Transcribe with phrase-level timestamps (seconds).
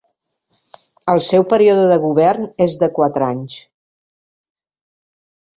[1.13, 3.61] El seu període de govern és de quatre anys.